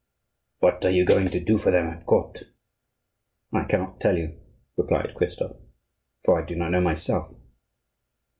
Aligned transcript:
What 0.61 0.83
are 0.83 0.89
you 0.89 1.05
going 1.05 1.27
to 1.27 1.39
do 1.39 1.59
for 1.59 1.69
them 1.71 1.85
at 1.85 2.07
court?" 2.07 2.39
"I 3.53 3.65
cannot 3.65 3.99
tell 3.99 4.17
you 4.17 4.29
that," 4.29 4.41
replied 4.75 5.13
Christophe; 5.13 5.57
"for 6.23 6.41
I 6.41 6.45
do 6.47 6.55
not 6.55 6.69
know 6.69 6.81
myself." 6.81 7.35